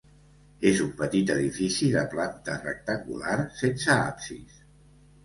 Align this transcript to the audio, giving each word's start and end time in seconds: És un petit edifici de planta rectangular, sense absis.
És 0.69 0.79
un 0.85 0.87
petit 1.01 1.31
edifici 1.33 1.89
de 1.95 2.03
planta 2.13 2.55
rectangular, 2.63 3.37
sense 3.61 3.93
absis. 3.97 4.57